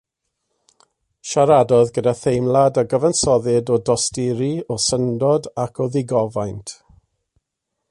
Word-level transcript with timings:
Siaradodd 1.31 1.91
gyda 1.97 2.13
theimlad 2.21 2.79
a 2.83 2.85
gyfansoddid 2.95 3.71
o 3.77 3.79
dosturi, 3.91 4.51
o 4.77 4.81
syndod 4.89 5.53
ac 5.67 5.85
o 5.87 5.91
ddigofaint. 5.97 6.77